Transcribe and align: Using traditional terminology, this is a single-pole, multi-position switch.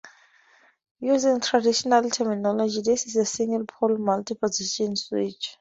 Using 1.01 1.41
traditional 1.41 2.09
terminology, 2.09 2.81
this 2.81 3.05
is 3.05 3.15
a 3.17 3.23
single-pole, 3.23 3.97
multi-position 3.99 4.95
switch. 4.95 5.49